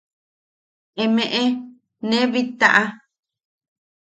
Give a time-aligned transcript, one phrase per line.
[1.03, 1.41] Emeʼe
[2.07, 2.83] nee bittaʼa.